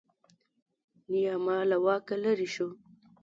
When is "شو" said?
2.53-2.67